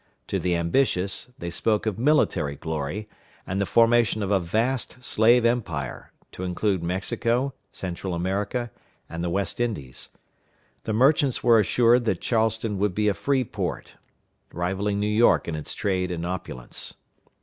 To 0.29 0.39
the 0.39 0.55
ambitious, 0.55 1.31
they 1.37 1.51
spoke 1.51 1.85
of 1.85 1.99
military 1.99 2.55
glory, 2.55 3.07
and 3.45 3.61
the 3.61 3.67
formation 3.67 4.23
of 4.23 4.31
a 4.31 4.39
vast 4.39 4.97
slave 4.99 5.45
empire, 5.45 6.11
to 6.31 6.41
include 6.43 6.81
Mexico, 6.81 7.53
Central 7.71 8.15
America, 8.15 8.71
and 9.07 9.23
the 9.23 9.29
West 9.29 9.59
Indies. 9.59 10.09
The 10.85 10.93
merchants 10.93 11.43
were 11.43 11.59
assured 11.59 12.05
that 12.05 12.19
Charleston 12.19 12.79
would 12.79 12.95
be 12.95 13.09
a 13.09 13.13
free 13.13 13.43
port, 13.43 13.93
rivaling 14.51 14.99
New 14.99 15.05
York 15.05 15.47
in 15.47 15.55
its 15.55 15.75
trade 15.75 16.09
and 16.09 16.25
opulence. 16.25 16.95